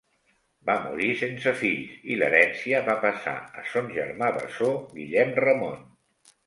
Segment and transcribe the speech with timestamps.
[0.69, 5.83] Va morir sense fills i l'herència va passar a son germà bessó Guillem Ramon.